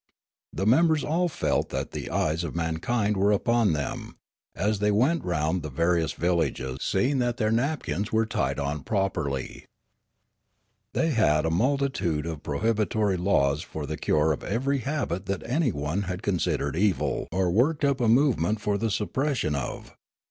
[0.51, 4.15] The members all felt that the eyes of mankind were upon them,
[4.55, 8.81] as they went round the various villages seeing that their nap kins were tied on
[8.81, 9.67] properly.
[10.93, 16.01] The}' had a multitude of prohibitory laws for the cure of every habit that anyone
[16.01, 19.95] had considered evil or worked up a movement for the suppression of.